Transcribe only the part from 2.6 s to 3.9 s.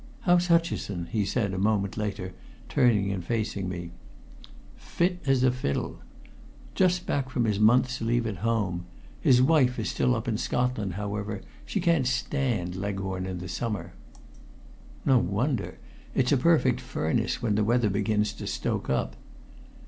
turning and facing